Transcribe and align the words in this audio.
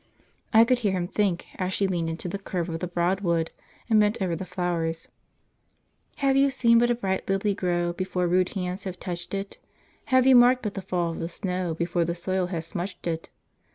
I 0.51 0.65
could 0.65 0.79
hear 0.79 0.93
him 0.93 1.07
think, 1.07 1.45
as 1.59 1.73
she 1.75 1.85
leaned 1.85 2.09
into 2.09 2.27
the 2.27 2.39
curve 2.39 2.69
of 2.69 2.79
the 2.79 2.87
Broadwood 2.87 3.51
and 3.87 3.99
bent 3.99 4.19
over 4.19 4.35
the 4.35 4.47
flowers 4.47 5.07
'Have 6.15 6.35
you 6.35 6.49
seen 6.49 6.79
but 6.79 6.89
a 6.89 6.95
bright 6.95 7.29
lily 7.29 7.53
grow 7.53 7.93
Before 7.93 8.27
rude 8.27 8.49
hands 8.55 8.85
have 8.85 8.99
touched 8.99 9.35
it? 9.35 9.59
Have 10.05 10.25
you 10.25 10.35
marked 10.35 10.63
but 10.63 10.73
the 10.73 10.81
fall 10.81 11.11
of 11.11 11.19
the 11.19 11.29
snow 11.29 11.75
Before 11.75 12.03
the 12.03 12.15
soil 12.15 12.47
hath 12.47 12.73
smutched 12.73 13.05
it? 13.05 13.29